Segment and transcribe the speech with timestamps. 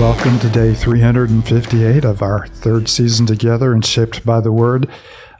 [0.00, 4.88] welcome to day 358 of our third season together and shaped by the Word.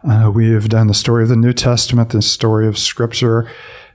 [0.06, 3.50] Uh, we have done the story of the New Testament, the story of Scripture,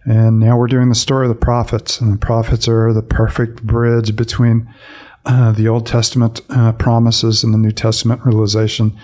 [0.05, 2.01] and now we're doing the story of the prophets.
[2.01, 4.67] And the prophets are the perfect bridge between
[5.23, 8.97] uh, the Old Testament uh, promises and the New Testament realization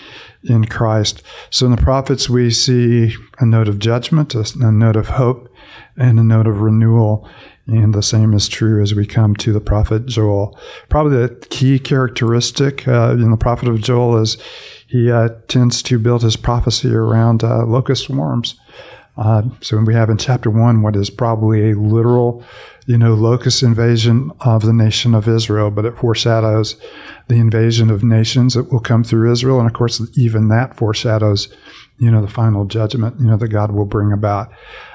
[0.43, 1.21] in Christ.
[1.51, 5.54] So in the prophets, we see a note of judgment, a, a note of hope,
[5.96, 7.29] and a note of renewal.
[7.68, 10.57] And the same is true as we come to the prophet Joel.
[10.89, 14.38] Probably the key characteristic uh, in the prophet of Joel is
[14.88, 18.60] he uh, tends to build his prophecy around uh, locust swarms.
[19.18, 22.43] Uh, so we have in chapter one what is probably a literal,
[22.88, 26.75] you know, locust invasion of the nation of Israel, but it foreshadows
[27.28, 31.50] the invasion of nations that will come through Israel, and of course, even that foreshadows,
[32.00, 34.52] you know, the final judgment, you know, that God will bring about.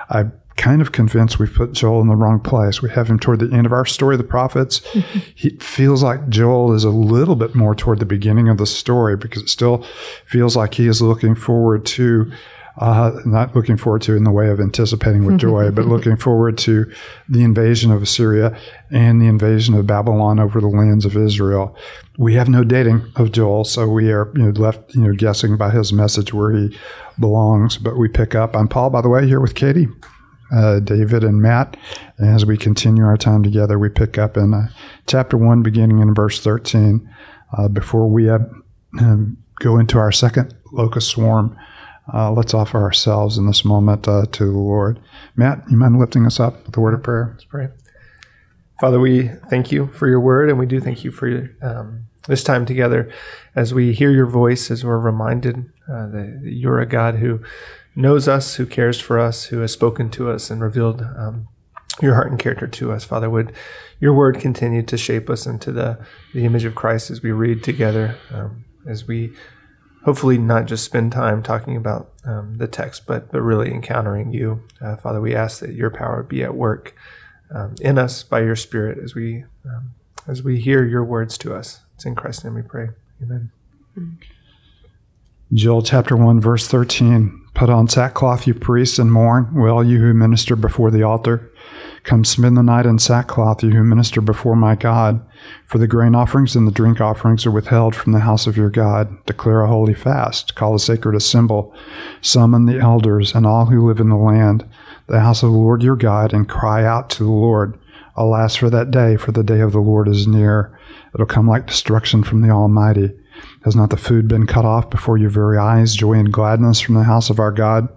[0.09, 0.25] I
[0.57, 2.81] kind of convinced we've put Joel in the wrong place.
[2.81, 4.79] We have him toward the end of our story, of the prophets.
[5.35, 9.17] he feels like Joel is a little bit more toward the beginning of the story
[9.17, 9.85] because it still
[10.25, 12.31] feels like he is looking forward to.
[12.79, 16.59] Uh, not looking forward to in the way of anticipating with joy, but looking forward
[16.59, 16.85] to
[17.27, 18.55] the invasion of Assyria
[18.91, 21.75] and the invasion of Babylon over the lands of Israel.
[22.19, 25.57] We have no dating of Joel, so we are you know, left you know guessing
[25.57, 26.77] by his message where he
[27.19, 27.79] belongs.
[27.79, 28.55] But we pick up.
[28.55, 29.89] I'm Paul, by the way, here with Katie
[30.53, 31.77] uh, David and Matt.
[32.19, 34.69] As we continue our time together, we pick up in uh,
[35.07, 37.09] chapter 1, beginning in verse 13.
[37.57, 38.39] Uh, before we uh,
[39.01, 41.57] um, go into our second locust swarm,
[42.13, 45.01] uh, let's offer ourselves in this moment uh, to the Lord.
[45.35, 47.31] Matt, you mind lifting us up with a word of prayer?
[47.33, 47.69] Let's pray.
[48.81, 52.45] Father, we thank you for your word, and we do thank you for um, this
[52.45, 53.11] time together
[53.55, 57.41] as we hear your voice, as we're reminded that you're a God who
[57.97, 61.49] knows us, who cares for us, who has spoken to us and revealed um,
[62.03, 63.05] your heart and character to us.
[63.05, 63.53] Father, would
[63.99, 65.99] your word continue to shape us into the,
[66.35, 69.33] the image of Christ as we read together, um, as we
[70.05, 74.63] hopefully not just spend time talking about um, the text, but, but really encountering you.
[74.81, 76.95] Uh, Father, we ask that your power be at work
[77.51, 79.95] um, in us by your Spirit as we, um,
[80.29, 81.81] as we hear your words to us.
[81.95, 82.91] It's in Christ's name we pray.
[83.23, 83.51] Amen.
[85.53, 87.46] Joel chapter 1, verse 13.
[87.57, 91.51] Put on sackcloth, you priests, and mourn, well, you who minister before the altar.
[92.03, 95.27] Come spend the night in sackcloth, you who minister before my God.
[95.65, 98.69] For the grain offerings and the drink offerings are withheld from the house of your
[98.69, 99.25] God.
[99.25, 101.65] Declare a holy fast, call a sacred assembly,
[102.21, 104.69] summon the elders and all who live in the land,
[105.07, 107.79] the house of the Lord your God, and cry out to the Lord.
[108.17, 110.79] Alas for that day, for the day of the Lord is near.
[111.15, 113.13] It'll come like destruction from the Almighty.
[113.65, 116.95] Has not the food been cut off before your very eyes, joy and gladness from
[116.95, 117.89] the house of our God?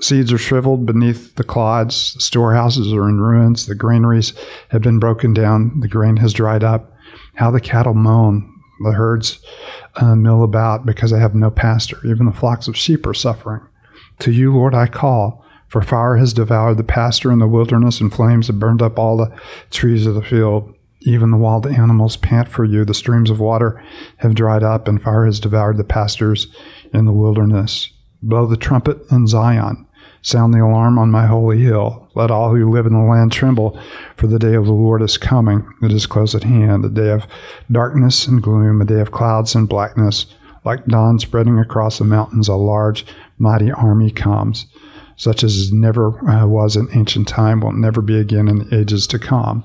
[0.00, 4.34] Seeds are shriveled beneath the clods, the storehouses are in ruins, the granaries
[4.68, 6.92] have been broken down, the grain has dried up.
[7.34, 8.52] How the cattle moan,
[8.84, 9.40] the herds
[9.96, 11.98] uh, mill about because they have no pasture.
[12.06, 13.62] Even the flocks of sheep are suffering.
[14.20, 18.12] To you, Lord, I call, for fire has devoured the pasture in the wilderness, and
[18.12, 19.34] flames have burned up all the
[19.70, 20.72] trees of the field.
[21.02, 22.84] Even the wild animals pant for you.
[22.84, 23.82] The streams of water
[24.18, 26.48] have dried up, and fire has devoured the pastures
[26.92, 27.90] in the wilderness.
[28.22, 29.86] Blow the trumpet in Zion.
[30.22, 32.08] Sound the alarm on my holy hill.
[32.16, 33.78] Let all who live in the land tremble,
[34.16, 35.72] for the day of the Lord is coming.
[35.82, 37.26] It is close at hand, a day of
[37.70, 40.26] darkness and gloom, a day of clouds and blackness.
[40.64, 43.06] Like dawn spreading across the mountains, a large,
[43.38, 44.66] mighty army comes,
[45.16, 49.06] such as never uh, was in ancient time, will never be again in the ages
[49.08, 49.64] to come.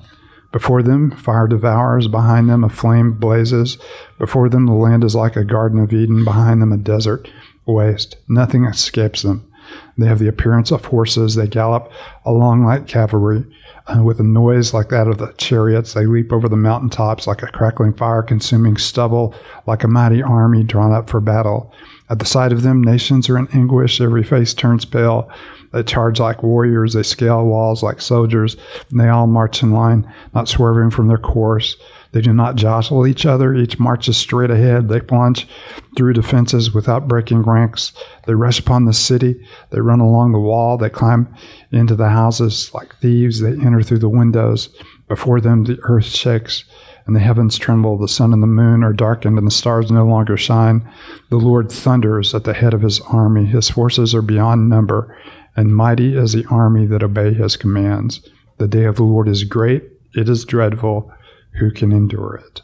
[0.52, 2.08] Before them, fire devours.
[2.08, 3.78] Behind them, a flame blazes.
[4.18, 6.24] Before them, the land is like a Garden of Eden.
[6.24, 7.28] Behind them, a desert
[7.66, 8.16] waste.
[8.28, 9.48] Nothing escapes them.
[9.96, 11.34] They have the appearance of horses.
[11.34, 11.90] They gallop
[12.26, 13.46] along like cavalry.
[13.86, 17.26] Uh, with a noise like that of the chariots, they leap over the mountain tops
[17.26, 19.34] like a crackling fire consuming stubble,
[19.66, 21.72] like a mighty army drawn up for battle.
[22.12, 23.98] At the sight of them, nations are in anguish.
[23.98, 25.30] Every face turns pale.
[25.72, 26.92] They charge like warriors.
[26.92, 28.54] They scale walls like soldiers.
[28.90, 31.74] And they all march in line, not swerving from their course.
[32.12, 33.54] They do not jostle each other.
[33.54, 34.90] Each marches straight ahead.
[34.90, 35.48] They plunge
[35.96, 37.94] through defenses without breaking ranks.
[38.26, 39.42] They rush upon the city.
[39.70, 40.76] They run along the wall.
[40.76, 41.34] They climb
[41.70, 43.40] into the houses like thieves.
[43.40, 44.68] They enter through the windows.
[45.08, 46.64] Before them, the earth shakes
[47.06, 47.98] and the heavens tremble.
[47.98, 50.88] The sun and the moon are darkened, and the stars no longer shine.
[51.30, 53.46] The Lord thunders at the head of his army.
[53.46, 55.16] His forces are beyond number,
[55.56, 58.20] and mighty is the army that obey his commands.
[58.58, 59.84] The day of the Lord is great,
[60.14, 61.12] it is dreadful.
[61.58, 62.62] Who can endure it?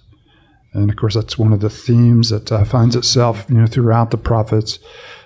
[0.73, 4.11] And of course, that's one of the themes that uh, finds itself, you know, throughout
[4.11, 4.79] the prophets.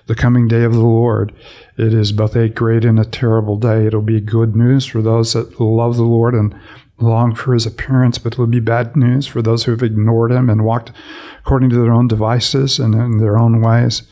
[0.07, 1.33] The coming day of the Lord.
[1.79, 3.87] It is both a great and a terrible day.
[3.87, 6.59] It'll be good news for those that love the Lord and
[7.03, 10.49] long for his appearance, but it'll be bad news for those who have ignored him
[10.49, 10.93] and walked
[11.41, 14.03] according to their own devices and in their own ways.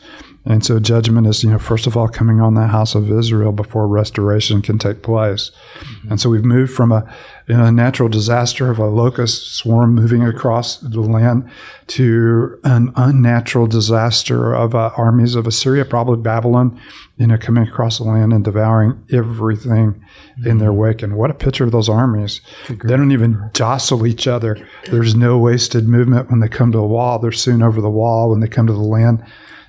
[0.43, 3.51] And so judgment is, you know, first of all coming on the house of Israel
[3.51, 5.51] before restoration can take place.
[5.79, 6.09] Mm-hmm.
[6.09, 7.07] And so we've moved from a,
[7.47, 11.47] you know, a natural disaster of a locust swarm moving across the land
[11.87, 16.79] to an unnatural disaster of uh, armies of Assyria, probably Babylon,
[17.17, 20.47] you know, coming across the land and devouring everything mm-hmm.
[20.47, 21.03] in their wake.
[21.03, 22.41] And what a picture of those armies.
[22.67, 24.67] They don't even jostle each other.
[24.89, 27.19] There's no wasted movement when they come to a wall.
[27.19, 29.23] They're soon over the wall when they come to the land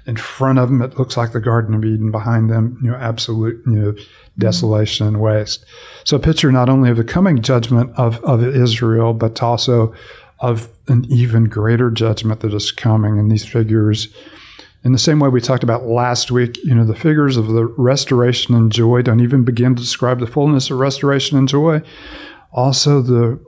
[0.07, 2.11] in front of them, it looks like the Garden of Eden.
[2.11, 3.95] Behind them, you know, absolute, you know,
[4.39, 5.65] desolation and waste.
[6.05, 9.95] So a picture not only of the coming judgment of, of Israel, but also
[10.41, 13.19] of an even greater judgment that is coming.
[13.19, 14.09] And these figures,
[14.83, 17.65] in the same way we talked about last week, you know, the figures of the
[17.65, 21.81] restoration and joy don't even begin to describe the fullness of restoration and joy.
[22.51, 23.39] Also, the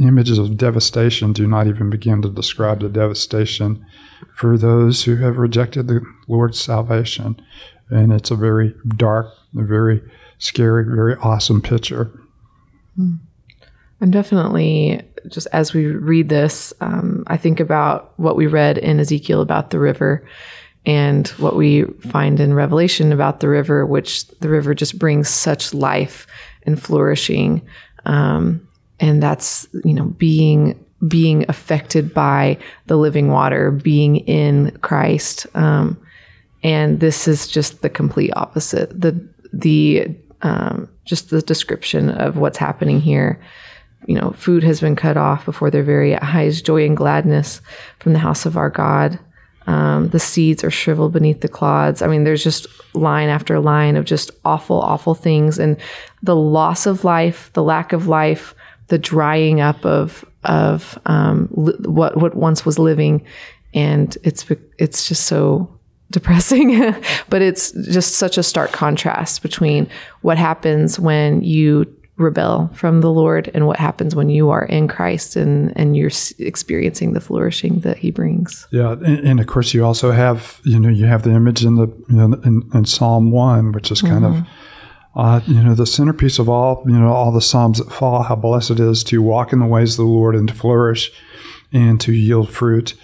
[0.00, 3.84] images of devastation do not even begin to describe the devastation
[4.34, 7.40] for those who have rejected the Lord's salvation.
[7.88, 10.02] And it's a very dark, very
[10.38, 12.10] scary, very awesome picture.
[12.96, 13.14] Hmm.
[14.00, 18.98] And definitely, just as we read this, um, I think about what we read in
[18.98, 20.26] Ezekiel about the river
[20.86, 25.74] and what we find in Revelation about the river, which the river just brings such
[25.74, 26.26] life
[26.62, 27.60] and flourishing.
[28.06, 28.66] Um,
[29.00, 35.46] and that's, you know, being being affected by the living water, being in Christ.
[35.54, 35.98] Um,
[36.62, 38.98] and this is just the complete opposite.
[39.00, 39.18] The
[39.52, 43.40] the um, just the description of what's happening here.
[44.06, 46.62] You know, food has been cut off before their very eyes.
[46.62, 47.60] Joy and gladness
[47.98, 49.18] from the house of our God.
[49.66, 52.02] Um, the seeds are shriveled beneath the clods.
[52.02, 55.76] I mean, there's just line after line of just awful, awful things, and
[56.22, 58.54] the loss of life, the lack of life,
[58.90, 63.24] the drying up of of um, li- what what once was living,
[63.72, 64.46] and it's
[64.78, 65.68] it's just so
[66.10, 66.94] depressing.
[67.30, 69.88] but it's just such a stark contrast between
[70.20, 74.88] what happens when you rebel from the Lord and what happens when you are in
[74.88, 78.66] Christ and and you're experiencing the flourishing that He brings.
[78.70, 81.76] Yeah, and, and of course you also have you know you have the image in
[81.76, 84.40] the you know, in, in Psalm one, which is kind mm-hmm.
[84.40, 84.46] of
[85.14, 88.36] uh, you know, the centerpiece of all, you know, all the Psalms that fall, how
[88.36, 91.10] blessed it is to walk in the ways of the Lord and to flourish
[91.72, 92.94] and to yield fruit.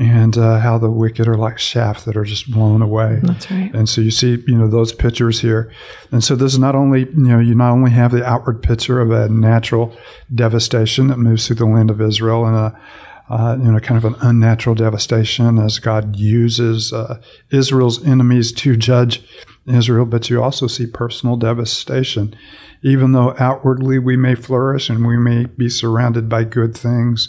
[0.00, 3.18] And uh, how the wicked are like shafts that are just blown away.
[3.20, 3.74] That's right.
[3.74, 5.72] And so you see, you know, those pictures here.
[6.12, 9.00] And so this is not only, you know, you not only have the outward picture
[9.00, 9.92] of a natural
[10.32, 12.80] devastation that moves through the land of Israel and a,
[13.28, 17.20] uh, you know, kind of an unnatural devastation as God uses uh,
[17.50, 19.20] Israel's enemies to judge
[19.68, 22.34] Israel, but you also see personal devastation.
[22.82, 27.28] Even though outwardly we may flourish and we may be surrounded by good things,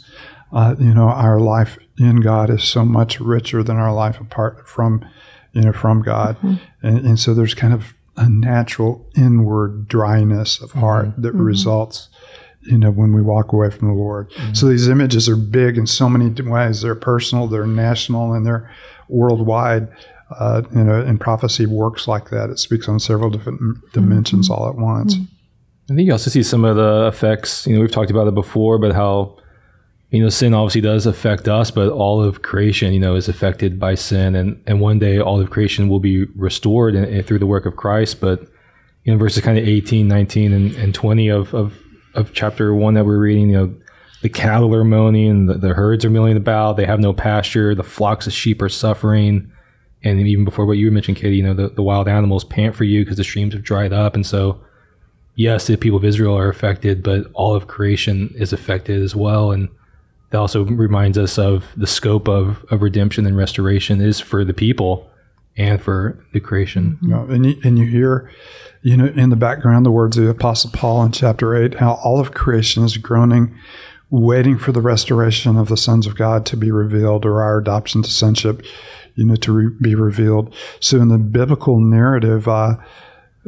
[0.52, 4.68] uh, you know, our life in God is so much richer than our life apart
[4.68, 5.06] from,
[5.54, 6.38] you know, from God.
[6.38, 6.88] Mm-hmm.
[6.88, 11.22] And, and, so there's kind of a natural inward dryness of heart mm-hmm.
[11.22, 11.44] that mm-hmm.
[11.44, 12.10] results,
[12.62, 14.32] you know, when we walk away from the Lord.
[14.32, 14.54] Mm-hmm.
[14.54, 16.82] So these images are big in so many ways.
[16.82, 18.72] They're personal, they're national, and they're
[19.08, 19.90] worldwide
[20.38, 22.50] uh, you know, and prophecy works like that.
[22.50, 23.62] It speaks on several different
[23.94, 24.62] dimensions mm-hmm.
[24.62, 25.16] all at once.
[25.90, 27.66] I think you also see some of the effects.
[27.66, 29.38] You know, we've talked about it before, but how
[30.12, 33.80] you know sin obviously does affect us, but all of creation, you know, is affected
[33.80, 37.40] by sin, and and one day all of creation will be restored in, in, through
[37.40, 38.22] the work of Christ.
[38.22, 38.42] But
[39.04, 41.74] you know, verses kind of 18, 19, and, and 20 of, of
[42.14, 43.76] of chapter one that we're reading, you know,
[44.22, 47.84] the cattle are moaning, the, the herds are milling about, they have no pasture, the
[47.84, 49.52] flocks of sheep are suffering
[50.04, 52.86] and even before what you mentioned, Katie, you know, the, the wild animals pant for
[52.86, 54.16] you because the streams have dried up.
[54.16, 54.60] And so,
[55.36, 59.52] yes, the people of Israel are affected, but all of creation is affected as well.
[59.52, 59.68] And
[60.30, 64.54] that also reminds us of the scope of, of redemption and restoration is for the
[64.54, 65.10] people
[65.58, 66.98] and for the creation.
[67.04, 67.34] Mm-hmm.
[67.34, 68.32] and, you, and you hear,
[68.82, 71.96] you know, in the background, the words of the Apostle Paul in chapter 8, how
[71.96, 73.54] all of creation is groaning,
[74.10, 78.02] waiting for the restoration of the sons of God to be revealed or our adoption
[78.04, 78.64] to sonship
[79.20, 80.54] you know, to re- be revealed.
[80.80, 82.78] So in the biblical narrative, uh,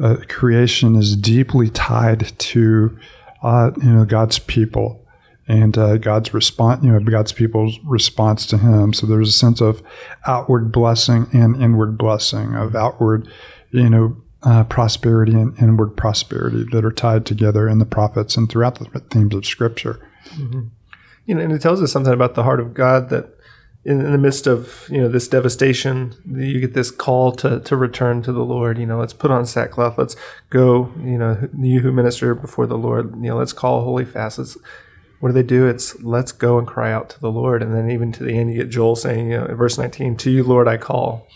[0.02, 2.98] uh, creation is deeply tied to,
[3.42, 5.06] uh, you know, God's people
[5.48, 8.94] and uh, God's response, you know, God's people's response to Him.
[8.94, 9.82] So there's a sense of
[10.28, 13.30] outward blessing and inward blessing, of outward,
[13.72, 18.50] you know, uh, prosperity and inward prosperity that are tied together in the prophets and
[18.50, 20.06] throughout the themes of Scripture.
[20.32, 20.68] Mm-hmm.
[21.26, 23.38] You know, and it tells us something about the heart of God that
[23.84, 27.76] in, in, the midst of you know this devastation, you get this call to to
[27.76, 28.78] return to the Lord.
[28.78, 29.98] You know, let's put on sackcloth.
[29.98, 30.16] Let's
[30.50, 30.92] go.
[30.98, 33.16] You know, you who minister before the Lord.
[33.16, 34.38] You know, let's call holy fast.
[34.38, 34.58] Let's
[35.22, 35.68] what do they do?
[35.68, 37.62] It's let's go and cry out to the Lord.
[37.62, 40.32] And then even to the end, you get Joel saying, you know, verse 19, to
[40.32, 41.28] you, Lord, I call.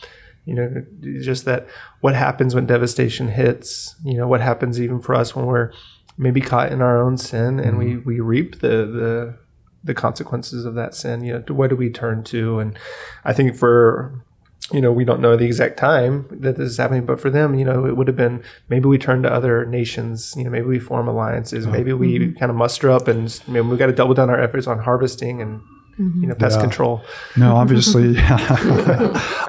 [0.44, 0.86] You know,
[1.22, 1.68] just that
[2.02, 5.72] what happens when devastation hits, you know, what happens even for us when we're
[6.18, 8.08] maybe caught in our own sin and we, mm-hmm.
[8.08, 9.38] we reap the, the,
[9.86, 11.24] the consequences of that sin.
[11.24, 12.60] You know, what do we turn to?
[12.60, 12.78] And
[13.24, 14.26] I think for
[14.72, 17.54] you know, we don't know the exact time that this is happening, but for them,
[17.54, 20.66] you know, it would have been maybe we turn to other nations, you know, maybe
[20.66, 22.40] we form alliances, maybe we mm-hmm.
[22.40, 25.42] kind of muster up and maybe we got to double down our efforts on harvesting
[25.42, 25.62] and
[25.98, 26.24] Mm-hmm.
[26.24, 26.62] you know pest yeah.
[26.64, 27.02] control
[27.38, 28.18] no obviously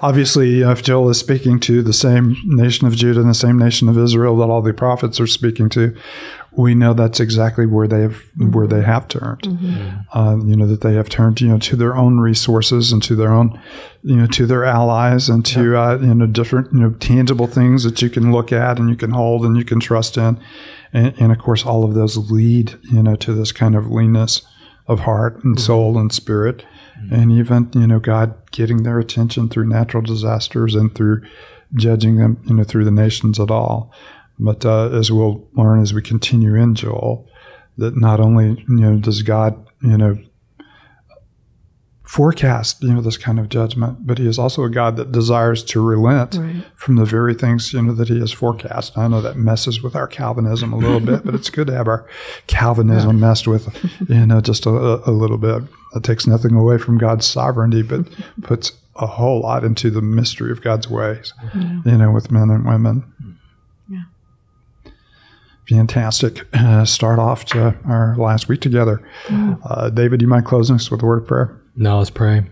[0.01, 3.89] obviously if joel is speaking to the same nation of judah and the same nation
[3.89, 5.93] of israel that all the prophets are speaking to
[6.57, 8.51] we know that's exactly where they've mm-hmm.
[8.53, 9.43] where they have turned.
[9.43, 10.19] Mm-hmm.
[10.19, 13.15] Uh, you know that they have turned you know to their own resources and to
[13.15, 13.61] their own
[14.03, 15.83] you know to their allies and to yeah.
[15.83, 18.97] uh, you know different you know tangible things that you can look at and you
[18.97, 20.41] can hold and you can trust in,
[20.93, 24.43] and, and of course all of those lead you know to this kind of leanness
[24.89, 25.65] of heart and mm-hmm.
[25.65, 26.65] soul and spirit,
[26.99, 27.15] mm-hmm.
[27.15, 31.23] and even you know God getting their attention through natural disasters and through
[31.75, 33.93] judging them you know through the nations at all.
[34.39, 37.29] But uh, as we'll learn as we continue in Joel,
[37.79, 40.19] that not only you know does God you know
[42.03, 45.65] forecast you know this kind of judgment, but He is also a God that desires
[45.65, 46.65] to relent right.
[46.75, 48.97] from the very things you know that He has forecast.
[48.97, 51.89] I know that messes with our Calvinism a little bit, but it's good to have
[51.89, 52.07] our
[52.47, 53.27] Calvinism yeah.
[53.27, 53.75] messed with
[54.09, 55.63] you know just a, a little bit.
[55.95, 58.07] It takes nothing away from God's sovereignty, but
[58.43, 61.81] puts a whole lot into the mystery of God's ways, yeah.
[61.85, 63.13] you know, with men and women
[65.69, 69.07] fantastic uh, start off to our last week together.
[69.27, 69.61] Mm.
[69.65, 71.61] Uh, David, do you mind closing us with a word of prayer?
[71.75, 72.45] No, let's pray.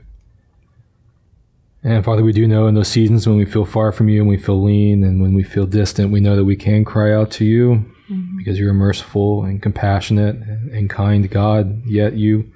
[1.82, 4.28] And Father, we do know in those seasons when we feel far from you and
[4.28, 7.30] we feel lean and when we feel distant, we know that we can cry out
[7.32, 8.38] to you mm-hmm.
[8.38, 11.86] because you're a merciful and compassionate and kind God.
[11.86, 12.50] Yet you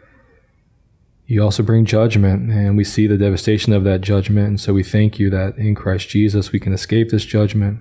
[1.26, 4.48] you also bring judgment, and we see the devastation of that judgment.
[4.48, 7.80] And so we thank you that in Christ Jesus we can escape this judgment.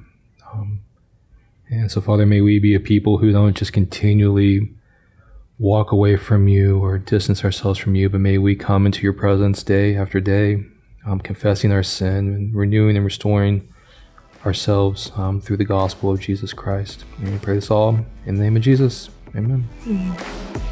[1.70, 4.72] And so, Father, may we be a people who don't just continually
[5.60, 9.14] walk away from you or distance ourselves from you, but may we come into your
[9.14, 10.64] presence day after day,
[11.06, 13.68] um, confessing our sin and renewing and restoring
[14.46, 17.04] ourselves um, through the gospel of Jesus Christ.
[17.20, 19.10] And we pray this all in the name of Jesus.
[19.36, 19.68] Amen.
[19.84, 20.67] Mm-hmm.